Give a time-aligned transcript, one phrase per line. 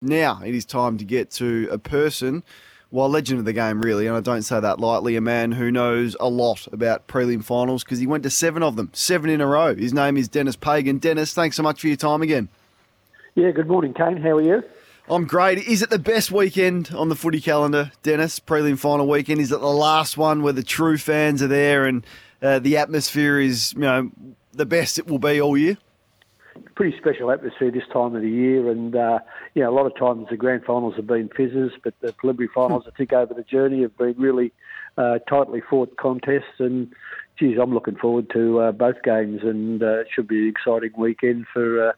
[0.00, 2.42] now it is time to get to a person,
[2.90, 5.70] well, legend of the game, really, and I don't say that lightly, a man who
[5.70, 9.40] knows a lot about prelim finals because he went to seven of them, seven in
[9.40, 9.74] a row.
[9.74, 10.98] His name is Denis Pagan.
[10.98, 12.48] Denis, thanks so much for your time again.
[13.34, 14.16] Yeah, good morning, Kane.
[14.16, 14.64] How are you?
[15.08, 15.58] I'm great.
[15.58, 18.40] Is it the best weekend on the footy calendar, Denis?
[18.40, 19.40] Prelim final weekend?
[19.40, 22.04] Is it the last one where the true fans are there and
[22.42, 24.10] uh, the atmosphere is, you know,
[24.52, 25.78] the best it will be all year?
[26.80, 29.18] Pretty special atmosphere this time of the year, and uh,
[29.54, 32.48] you know, a lot of times the grand finals have been fizzes, but the preliminary
[32.54, 34.50] finals, I think, over the journey have been really
[34.96, 36.58] uh, tightly fought contests.
[36.58, 36.90] And
[37.38, 40.92] geez, I'm looking forward to uh, both games, and uh, it should be an exciting
[40.96, 41.92] weekend for uh,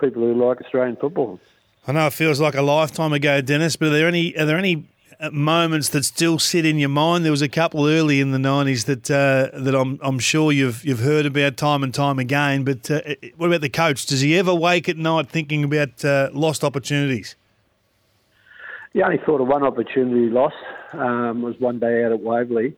[0.00, 1.40] people who like Australian football.
[1.88, 4.56] I know it feels like a lifetime ago, Denis, but are there any are there
[4.56, 4.86] any
[5.32, 7.24] moments that still sit in your mind?
[7.24, 10.84] There was a couple early in the nineties that uh, that I'm I'm sure you've
[10.84, 12.64] you've heard about time and time again.
[12.64, 13.00] But uh,
[13.36, 14.06] what about the coach?
[14.06, 17.36] Does he ever wake at night thinking about uh, lost opportunities?
[18.94, 20.56] The only thought of one opportunity lost
[20.92, 22.74] um, was one day out at Waverley.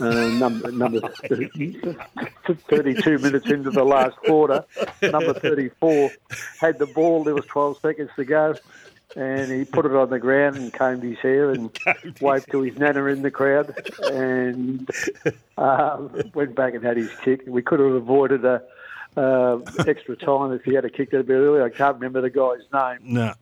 [0.00, 4.64] Uh, number, number 32 minutes into the last quarter,
[5.02, 6.10] number 34
[6.58, 7.22] had the ball.
[7.22, 8.54] There was 12 seconds to go,
[9.16, 11.76] and he put it on the ground and combed his hair and
[12.20, 14.88] waved to his nana in the crowd, and
[15.58, 17.42] uh, went back and had his kick.
[17.46, 18.62] We could have avoided a
[19.16, 21.64] uh, extra time if he had a kick that a bit earlier.
[21.64, 23.14] I can't remember the guy's name.
[23.14, 23.34] No, uh,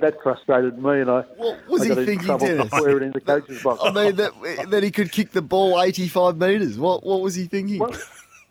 [0.00, 2.68] that frustrated me, and I what was I he got in thinking, trouble Denis?
[2.70, 3.82] for in the coach's box.
[3.84, 6.78] I mean, that, that he could kick the ball 85 metres.
[6.78, 7.80] What what was he thinking?
[7.80, 7.92] Well,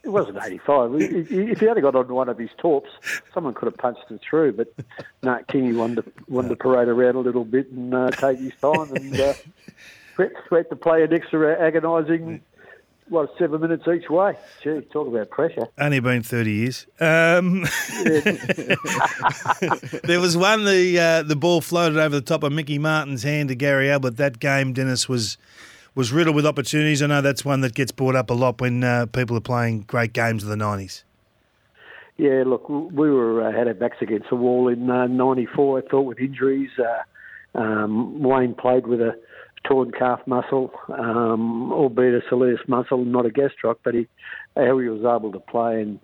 [0.04, 0.96] it wasn't 85.
[0.96, 2.90] If he had got on one of his torps,
[3.34, 4.52] someone could have punched it through.
[4.54, 4.74] But
[5.22, 8.54] no, Kingy wanted to, wanted to parade around a little bit and uh, take his
[8.62, 9.34] time and uh,
[10.18, 12.42] had to play an extra agonising,
[13.08, 14.36] what, seven minutes each way.
[14.62, 15.68] Gee, talk about pressure.
[15.78, 16.86] only been thirty years.
[17.00, 17.62] Um,
[20.04, 23.50] there was one the uh, the ball floated over the top of Mickey Martyn's hand
[23.50, 24.18] to Gary Ablett.
[24.18, 25.38] That game, Denis was
[25.96, 27.02] was riddled with opportunities.
[27.02, 29.82] I know that's one that gets brought up a lot when uh, people are playing
[29.82, 31.04] great games of the nineties.
[32.18, 35.80] Yeah, look, we were uh, had our backs against the wall in '94.
[35.80, 36.70] I thought with injuries.
[36.78, 39.18] Uh, um, Wayne played with a
[39.64, 44.08] torn calf muscle, um, albeit a soleus muscle, not a gastroc, but he,
[44.56, 45.82] how he was able to play.
[45.82, 46.00] And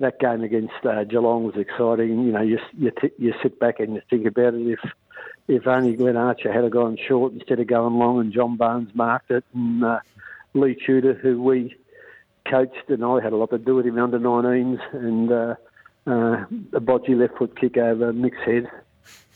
[0.00, 2.24] that game against uh, Geelong was exciting.
[2.24, 4.66] You know, you you, t- you sit back and you think about it.
[4.66, 4.80] If
[5.48, 9.30] if only Glenn Archer had gone short instead of going long, and John Barnes marked
[9.30, 10.00] it, and uh,
[10.54, 11.76] Leigh Tudor, who we
[12.48, 15.54] coached, and I had a lot to do with him under 19s, and uh,
[16.06, 18.70] uh, a bodgy left foot kick over Mick's head.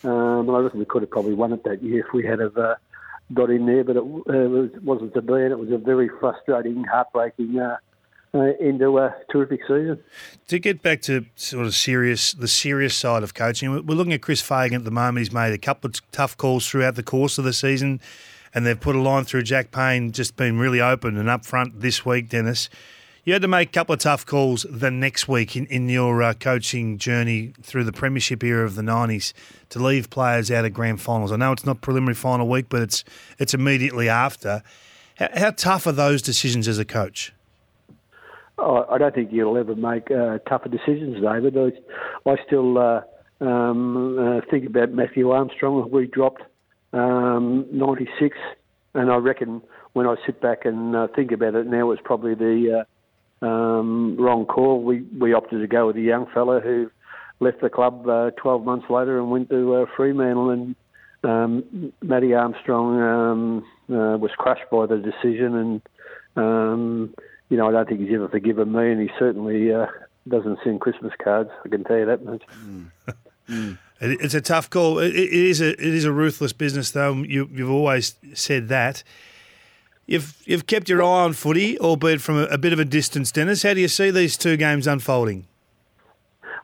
[0.04, 2.56] Um, I reckon we could have probably won it that year if we had have
[2.56, 2.76] uh,
[3.34, 6.08] got in there, but it, uh, was, wasn't to be, and it was a very
[6.20, 7.76] frustrating, heartbreaking uh,
[8.34, 10.03] uh, end to a terrific season.
[10.49, 14.22] To get back to sort of serious, the serious side of coaching, we're looking at
[14.22, 15.19] Chris Fagan at the moment.
[15.19, 18.00] He's made a couple of tough calls throughout the course of the season,
[18.55, 22.05] and they've put a line through Jack Payne, just been really open and upfront this
[22.05, 22.69] week, Dennis.
[23.25, 26.22] You had to make a couple of tough calls the next week in, in your
[26.22, 29.34] uh, coaching journey through the premiership era of the 90s
[29.69, 31.31] to leave players out of grand finals.
[31.31, 33.05] I know it's not preliminary final week, but it's
[33.38, 34.62] it's immediately after.
[35.17, 37.34] How, how tough are those decisions as a coach?
[38.58, 41.56] Oh, I don't think you'll ever make uh, tougher decisions, David.
[41.56, 43.02] I, I still uh,
[43.41, 45.88] um, uh, think about Matthew Armstrong.
[45.92, 46.42] We dropped
[46.92, 48.36] um, 96,
[48.94, 52.34] and I reckon when I sit back and uh, think about it now, it's probably
[52.34, 52.84] the
[53.42, 54.82] uh, um, wrong call.
[54.82, 56.90] We, we opted to go with a young fella who
[57.38, 60.75] left the club uh, 12 months later and went to Fremantle, and
[61.22, 63.00] um, Matty Armstrong
[63.88, 65.82] um, was crushed by the decision and
[66.34, 67.14] um,
[67.48, 69.86] you know, I don't think he's ever forgiven me, and he certainly uh,
[70.28, 71.50] doesn't send Christmas cards.
[71.64, 72.42] I can tell you that much.
[73.48, 73.76] It-
[74.20, 74.98] It's a tough call.
[75.00, 77.14] It it is a it is a ruthless business, though.
[77.14, 79.03] You, you've always said that.
[80.06, 83.32] You've you've kept your eye on footy, albeit from a, a bit of a distance,
[83.32, 83.62] Denis.
[83.64, 85.47] How do you see these two games unfolding?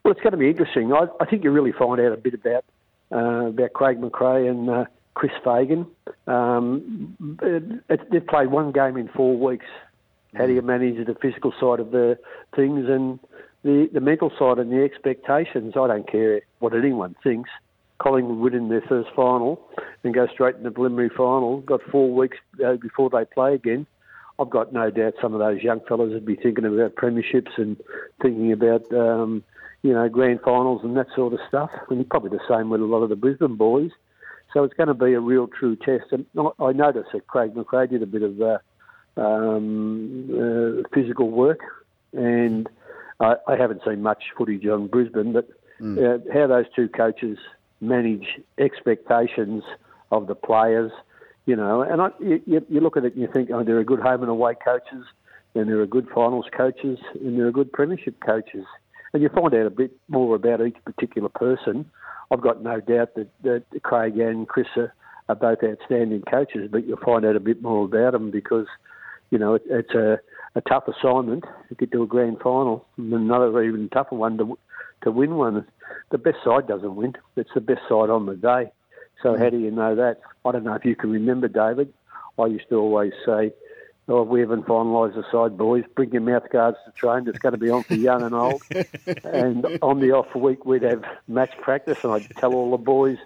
[0.03, 0.93] Well, it's going to be interesting.
[0.93, 2.63] I, I think you really find out a bit about
[3.11, 4.85] uh, about Craig McRae and uh,
[5.15, 5.87] Chris Fagan.
[6.27, 9.65] Um, it, it, they've played one game in four weeks.
[10.35, 12.17] How do you manage the physical side of the
[12.55, 13.19] things and
[13.63, 15.73] the, the mental side and the expectations?
[15.77, 17.49] I don't care what anyone thinks.
[17.99, 19.61] Collingwood win in their first final
[20.03, 21.61] and go straight in the preliminary final.
[21.61, 23.87] Got four weeks uh, before they play again.
[24.37, 27.77] I've got no doubt some of those young fellas would be thinking about premierships and
[28.21, 29.43] thinking about um,
[29.81, 31.69] you know grand finals and that sort of stuff.
[31.89, 33.91] And probably the same with a lot of the Brisbane boys.
[34.53, 36.11] So it's going to be a real true test.
[36.11, 36.25] And
[36.59, 38.57] I noticed that Craig McRae did a bit of uh,
[39.17, 41.59] um, uh, physical work,
[42.13, 42.67] and
[43.19, 45.47] I, I haven't seen much footage on Brisbane, but
[45.99, 47.37] uh, how those two coaches
[47.81, 48.27] manage
[48.57, 49.63] expectations
[50.11, 50.91] of the players.
[51.45, 53.83] You know, and I, you, you look at it and you think, oh, there are
[53.83, 55.05] good home and away coaches,
[55.53, 58.65] and there are good finals coaches, and there are good premiership coaches,
[59.13, 61.85] and you find out a bit more about each particular person.
[62.31, 64.91] I've got no doubt that, that Craig and Chris are,
[65.29, 68.65] are both outstanding coaches, but you'll find out a bit more about them because,
[69.29, 70.19] you know, it, it's a,
[70.55, 74.57] a tough assignment to get to a grand final, and another even tougher one to
[75.03, 75.65] to win one.
[76.11, 78.71] The best side doesn't win; it's the best side on the day.
[79.21, 79.39] So mm.
[79.39, 80.21] how do you know that?
[80.43, 81.93] I don't know if you can remember, David.
[82.37, 83.53] I used to always say,
[84.07, 85.83] "Oh, we haven't finalised the side, boys.
[85.95, 87.27] Bring your mouth guards to train.
[87.27, 88.61] It's going to be on for young and old."
[89.23, 93.17] and on the off week, we'd have match practice, and I'd tell all the boys,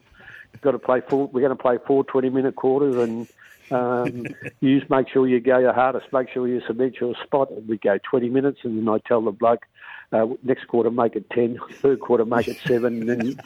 [0.54, 1.28] "You've got to play four.
[1.28, 3.28] We're going to play four 20-minute quarters, and
[3.72, 4.26] um,
[4.60, 6.08] you just make sure you go your hardest.
[6.12, 9.22] Make sure you submit your spot." And we go 20 minutes, and then I tell
[9.22, 9.66] the bloke,
[10.12, 13.40] uh, next quarter make it 10, third quarter make it 7, and then,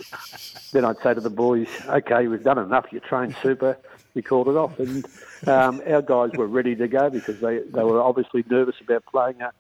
[0.72, 3.78] then I'd say to the boys, okay, we've done enough, you trained super,
[4.14, 4.80] we called it off.
[4.80, 5.06] And
[5.48, 9.42] um, our guys were ready to go because they, they were obviously nervous about playing
[9.42, 9.52] a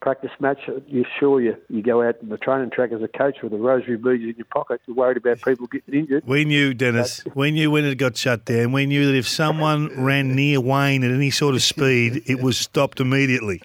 [0.00, 0.58] practice match.
[0.86, 3.56] You're sure you, you go out to the training track as a coach with a
[3.56, 6.24] rosary beads in your pocket, you're worried about people getting injured.
[6.26, 9.88] We knew, Denis, we knew when it got shut down, we knew that if someone
[10.04, 13.62] ran near Wayne at any sort of speed, it was stopped immediately.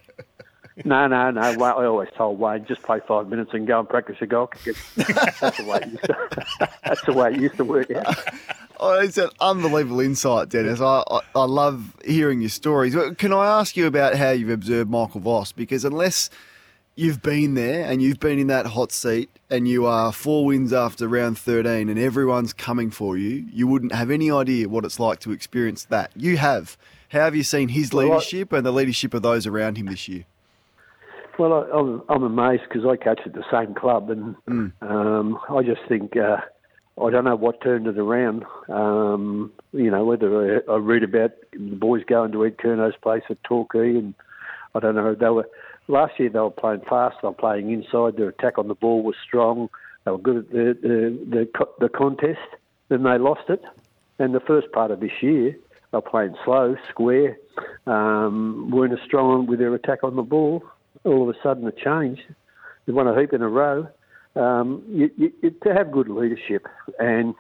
[0.84, 1.42] No, no, no.
[1.42, 4.76] I always told Wayne just play five minutes and go and practice your goal kick.
[4.98, 5.78] That's the way.
[5.78, 8.18] It used to, that's the way it used to work out.
[8.88, 10.80] Oh, it's an unbelievable insight, Denis.
[10.80, 12.96] I, I, I love hearing your stories.
[13.18, 15.52] Can I ask you about how you've observed Michael Voss?
[15.52, 16.30] Because unless
[16.94, 20.72] you've been there and you've been in that hot seat and you are four wins
[20.72, 25.00] after round 13 and everyone's coming for you, you wouldn't have any idea what it's
[25.00, 26.12] like to experience that.
[26.16, 26.78] You have.
[27.10, 30.26] How have you seen his leadership and the leadership of those around him this year?
[31.40, 34.72] Well, I, I'm, I'm amazed because I coach at the same club, and mm.
[34.82, 36.38] um, I just think uh,
[37.02, 38.46] I don't know what turned it around.
[38.70, 43.24] Um, you know, whether I, I read about the boys going to Ed Curnow's place
[43.30, 44.14] at Torquay, and
[44.74, 45.14] I don't know.
[45.14, 45.50] They were
[45.88, 46.30] last year.
[46.30, 47.18] They were playing fast.
[47.22, 48.18] They were playing inside.
[48.18, 49.70] Their attack on the ball was strong.
[50.06, 52.40] They were good at the the, the, the contest.
[52.90, 53.64] Then they lost it,
[54.20, 55.52] and the first part of this year
[55.92, 57.38] they were playing slow, square,
[57.88, 60.64] um, weren't as strong with their attack on the ball
[61.06, 62.24] all of a sudden it changed.
[62.86, 63.88] They won a heap in a row.
[64.36, 66.68] Um, you, you, to have good leadership,
[67.00, 67.36] and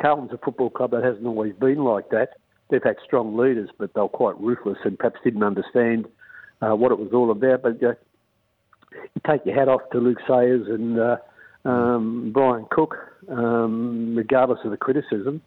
[0.00, 2.38] Carlton's a football club that hasn't always been like that.
[2.70, 6.06] They've had strong leaders, but they were quite ruthless and perhaps didn't understand
[6.60, 7.62] uh, what it was all about.
[7.62, 7.94] But uh,
[8.92, 11.16] you take your hat off to Luke Sayers and uh,
[11.64, 12.96] um, Brian Cook,
[13.30, 15.42] um, regardless of the criticism.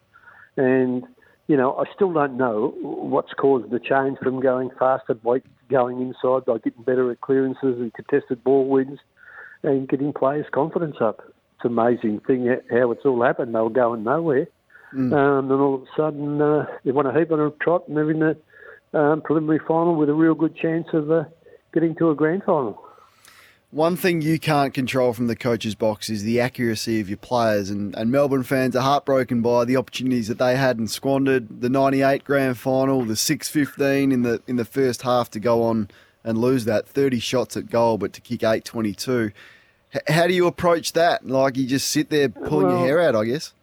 [0.58, 1.04] And
[1.48, 5.16] you know, I still don't know what's caused the change from going faster,
[5.70, 9.00] going inside by getting better at clearances and contested ball wins
[9.64, 11.22] and getting players' confidence up.
[11.56, 13.54] It's an amazing thing how it's all happened.
[13.54, 14.48] They were going nowhere.
[14.94, 15.14] Mm.
[15.14, 17.96] Um, and all of a sudden, uh, they won a heap on a trot and
[17.96, 18.38] they're in the
[18.98, 21.24] um, preliminary final with a real good chance of uh,
[21.74, 22.82] getting to a grand final.
[23.72, 27.70] One thing you can't control from the coach's box is the accuracy of your players,
[27.70, 31.62] and, and Melbourne fans are heartbroken by the opportunities that they had and squandered.
[31.62, 35.90] The '98 grand final, the 6-15 in the in the first half to go on
[36.24, 39.32] and lose that 30 shots at goal, but to kick 822.
[39.94, 41.28] H- how do you approach that?
[41.28, 43.54] Like you just sit there pulling well, your hair out, I guess.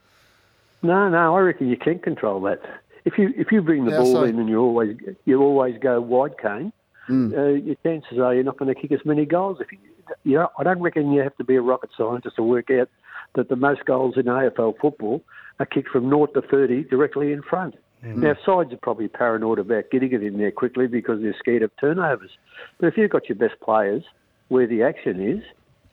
[0.82, 2.60] No, no, I reckon you can control that.
[3.04, 4.24] If you if you bring the how ball so?
[4.24, 6.72] in and you always you always go wide Kane,
[7.08, 7.36] mm.
[7.36, 9.58] uh, your chances are you're not going to kick as many goals.
[9.60, 9.78] If you,
[10.24, 12.88] you know, I don't reckon you have to be a rocket scientist to work out
[13.34, 15.22] that the most goals in AFL football
[15.58, 17.74] are kick from naught to 30 directly in front.
[18.04, 18.20] Mm-hmm.
[18.20, 21.70] Now, sides are probably paranoid about getting it in there quickly because they're scared of
[21.80, 22.30] turnovers.
[22.78, 24.04] But if you've got your best players
[24.48, 25.42] where the action is,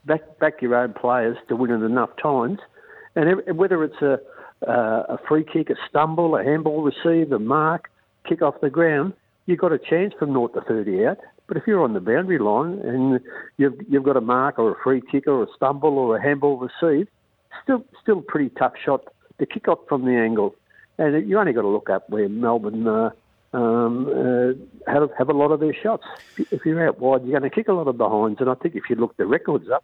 [0.06, 2.60] back back your own players to win it enough times,
[3.16, 4.20] and whether it's a
[4.68, 7.90] uh, a free kick, a stumble, a handball receive, a mark,
[8.28, 9.14] kick off the ground,
[9.46, 11.18] you've got a chance from naught to 30 out.
[11.48, 13.20] But if you're on the boundary line and
[13.58, 16.58] you've you've got a mark or a free kick or a stumble or a handball
[16.58, 17.08] receive,
[17.64, 19.02] still still a pretty tough shot
[19.40, 20.56] to kick off from the angle.
[20.98, 23.10] And you only got to look up where Melbourne uh,
[23.54, 26.04] um, uh, have, have a lot of their shots.
[26.38, 28.40] If you're out wide, you're going to kick a lot of behinds.
[28.40, 29.84] And I think if you look the records up,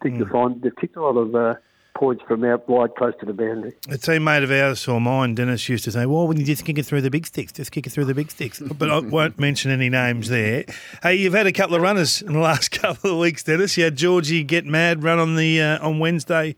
[0.00, 0.18] I think mm.
[0.20, 1.54] you'll find they've kicked a lot of uh,
[1.94, 3.74] points from out wide close to the boundary.
[3.88, 6.78] A teammate of ours or mine, Denis, used to say, well, when you just kick
[6.78, 8.60] it through the big sticks, just kick it through the big sticks.
[8.78, 10.64] but I won't mention any names there.
[11.02, 13.76] Hey, you've had a couple of runners in the last couple of weeks, Denis.
[13.76, 16.56] You had Georgie get mad run on the uh, on Wednesday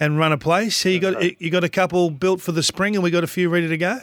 [0.00, 0.76] and run a place.
[0.76, 3.28] So you got you got a couple built for the spring, and we got a
[3.28, 4.00] few ready to go.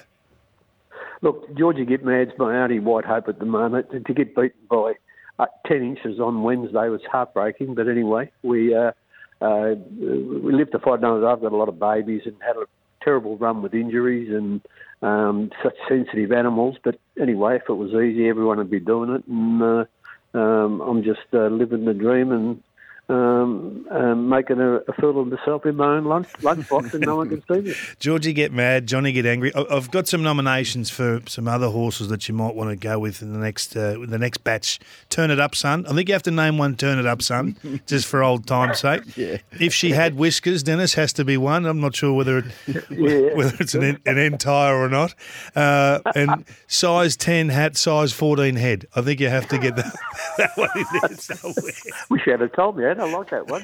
[1.21, 3.91] Look, Georgie get mad's my only white hope at the moment.
[3.91, 4.93] To get beaten by
[5.39, 7.75] uh, ten inches on Wednesday was heartbreaking.
[7.75, 8.73] But anyway, we.
[8.73, 8.91] Uh,
[9.39, 11.27] uh, we live to fight another.
[11.27, 12.65] I've got a lot of babies and had a
[13.03, 14.61] terrible run with injuries and
[15.01, 16.77] um, such sensitive animals.
[16.83, 19.27] But anyway, if it was easy, everyone would be doing it.
[19.27, 19.85] And uh,
[20.33, 22.63] um, I'm just uh, living the dream and
[23.09, 27.15] um, um, making a, a, fool of myself in my own lunch lunchbox, and no
[27.15, 27.73] one can see me.
[27.99, 29.53] Georgie get mad, Johnny get angry.
[29.55, 33.21] I've got some nominations for some other horses that you might want to go with
[33.21, 34.79] in the next uh, the next batch.
[35.09, 35.85] Turn it up, son.
[35.87, 36.75] I think you have to name one.
[36.75, 39.15] Turn it up, son, just for old time's sake.
[39.15, 39.37] Yeah.
[39.57, 41.65] If she had whiskers, Denis has to be one.
[41.65, 42.45] I'm not sure whether it,
[42.89, 43.35] yeah.
[43.35, 45.15] whether it's an, an entire or not.
[45.55, 48.85] Uh, and size ten hat, size fourteen head.
[48.97, 49.95] I think you have to get that,
[50.37, 51.71] that one in there somewhere.
[52.09, 52.96] Wish you had told me.
[52.99, 53.63] I like that one.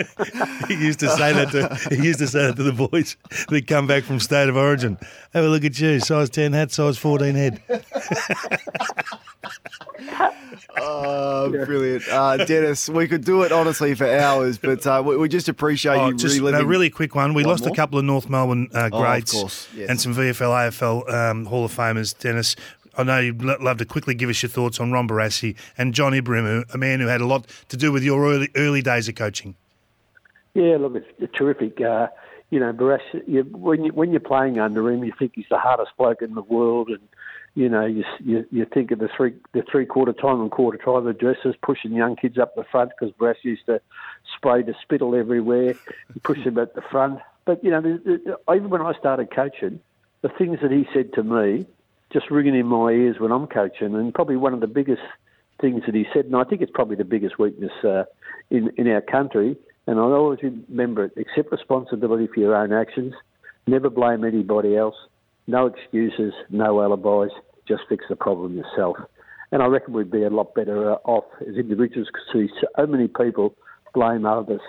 [0.67, 3.17] he used to say that to he used to say that to the boys
[3.49, 4.97] that come back from state of origin.
[5.33, 7.61] Have a look at you, size ten hat, size fourteen head.
[10.77, 12.89] oh, brilliant, uh, Denis.
[12.89, 16.15] We could do it honestly for hours, but uh, we, we, just appreciate oh, you
[16.15, 16.61] just, reliving.
[16.61, 17.33] A really quick one.
[17.33, 17.73] We lost more?
[17.73, 19.89] a couple of North Melbourne uh, greats oh, yes.
[19.89, 22.17] and some VFL, AFL um, Hall of Famers.
[22.17, 22.55] Denis,
[22.97, 26.13] I know you'd love to quickly give us your thoughts on Ron Barassi and John
[26.13, 29.15] Ibrahim, a man who had a lot to do with your early, early days of
[29.15, 29.55] coaching.
[30.53, 31.81] Yeah, look, it's terrific.
[31.81, 32.07] Uh,
[32.51, 35.57] you know, Barassi, you, when, you, when you're playing under him, you think he's the
[35.57, 37.00] hardest bloke in the world, and
[37.55, 40.77] you know, you, you, you think of the three the three quarter time and quarter
[40.77, 43.81] time addresses, pushing young kids up the front because Barassi used to
[44.35, 45.73] spray the spittle everywhere,
[46.21, 47.19] push them at the front.
[47.45, 47.79] But you know,
[48.53, 49.79] even when I started coaching,
[50.21, 51.65] the things that he said to me
[52.13, 55.01] just ringing in my ears when I'm coaching, and probably one of the biggest
[55.60, 58.03] things that he said, and I think it's probably the biggest weakness uh,
[58.50, 59.58] in in our country.
[59.88, 63.13] And I always remember it: accept responsibility for your own actions,
[63.67, 64.96] never blame anybody else,
[65.48, 67.32] no excuses, no alibis,
[67.67, 68.98] just fix the problem yourself.
[69.51, 73.08] And I reckon we'd be a lot better uh, off as individuals because so many
[73.08, 73.55] people
[73.93, 74.62] blame others.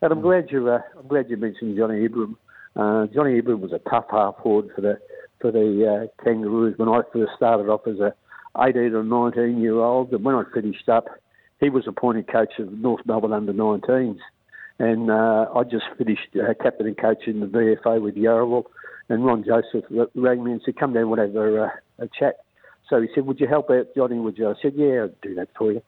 [0.00, 2.36] And I'm glad you uh, I'm glad you mentioned Johnny Ibrahim.
[2.74, 4.98] Uh, Johnny Ibrahim was a tough half forward for the
[5.42, 8.14] for the uh, Kangaroos when I first started off as a
[8.58, 10.12] 18 or 19 year old.
[10.12, 11.06] And when I finished up,
[11.60, 14.18] he was appointed coach of North Melbourne under 19s.
[14.78, 18.64] And uh, I just finished uh, captain and coach in the VFA with Yarraville.
[19.08, 19.84] And Ron Joseph
[20.14, 21.68] rang me and said, Come down, we'll have a, uh,
[21.98, 22.36] a chat.
[22.88, 24.18] So he said, Would you help out Johnny?
[24.18, 24.48] Would you?
[24.48, 25.82] I said, Yeah, I'll do that for you.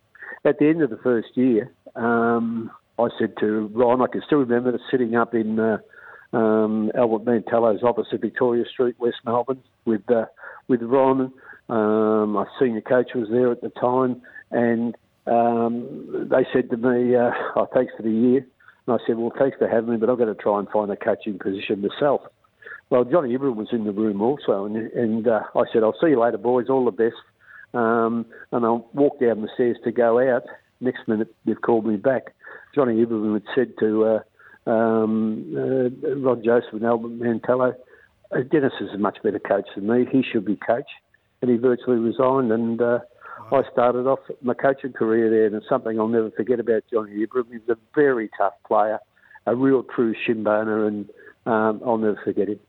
[0.45, 4.39] At the end of the first year, um, I said to Ron, I can still
[4.39, 5.79] remember sitting up in uh,
[6.35, 10.27] um, Albert Mantello's office at Victoria Street, West Melbourne, with uh,
[10.69, 11.33] with Ron.
[11.69, 17.15] Um, my senior coach was there at the time, and um, they said to me,
[17.15, 18.47] uh, "Oh, thanks for the year."
[18.87, 20.91] And I said, "Well, thanks for having me, but I've got to try and find
[20.91, 22.23] a coaching position myself."
[22.91, 26.11] Well, Johnny Ibrahim was in the room also, and, and uh, I said, "I'll see
[26.11, 26.69] you later, boys.
[26.69, 27.17] All the best."
[27.73, 30.45] Um, and I walked down the stairs to go out.
[30.81, 32.35] Next minute, they've called me back.
[32.75, 34.21] Johnny Ibrahim had said to uh,
[34.67, 37.75] um, uh, Rod Joseph and Albert Mantello.
[38.35, 40.07] Uh, Denis is a much better coach than me.
[40.11, 40.89] He should be coach.
[41.43, 42.51] And he virtually resigned.
[42.53, 43.01] And uh,
[43.51, 43.63] wow.
[43.63, 45.47] I started off my coaching career there.
[45.47, 47.53] And it's something I'll never forget about Johnny Ibrahim.
[47.53, 48.99] He's a very tough player,
[49.47, 50.89] a real true shinboner.
[50.89, 51.11] And
[51.47, 52.61] um, I'll never forget him.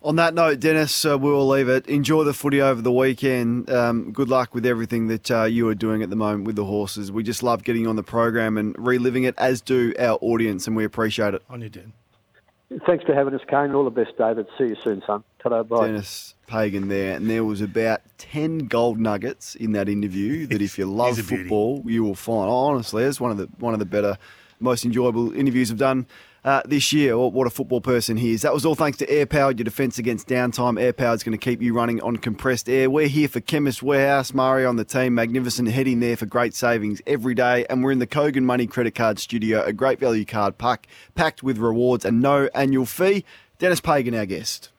[0.00, 1.86] On that note, Denis, uh, we will leave it.
[1.88, 3.68] Enjoy the footy over the weekend.
[3.68, 6.64] Um, good luck with everything that uh, you are doing at the moment with the
[6.64, 7.10] horses.
[7.10, 10.76] We just love getting on the program and reliving it, as do our audience, and
[10.76, 11.42] we appreciate it.
[11.50, 11.92] On you, Dan.
[12.86, 13.74] Thanks for having us, Kane.
[13.74, 14.46] All the best, David.
[14.56, 15.24] See you soon, son.
[15.42, 15.86] ta bye.
[15.86, 20.78] Denis Pagan there, and there was about 10 gold nuggets in that interview that if
[20.78, 22.48] you love football, you will find.
[22.48, 24.16] honestly, it's one of the one of the better,
[24.60, 26.06] most enjoyable interviews I've done
[26.48, 27.18] uh, this year.
[27.18, 28.40] What a football person he is.
[28.40, 30.80] That was all thanks to Air Power, your defence against downtime.
[30.80, 32.88] Air Power is going to keep you running on compressed air.
[32.88, 34.32] We're here for Chemist Warehouse.
[34.32, 37.66] Mario on the team, magnificent, heading there for great savings every day.
[37.68, 41.42] And we're in the Kogan Money Credit Card Studio, a great value card pack packed
[41.42, 43.26] with rewards and no annual fee.
[43.58, 44.66] Denis Pagan, our guest.